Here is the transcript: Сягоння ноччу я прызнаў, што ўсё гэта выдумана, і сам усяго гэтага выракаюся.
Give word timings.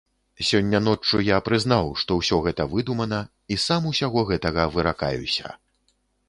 Сягоння 0.45 0.79
ноччу 0.85 1.19
я 1.27 1.35
прызнаў, 1.49 1.91
што 2.03 2.17
ўсё 2.21 2.39
гэта 2.47 2.67
выдумана, 2.73 3.19
і 3.57 3.59
сам 3.67 3.81
усяго 3.91 4.25
гэтага 4.31 4.67
выракаюся. 4.79 5.47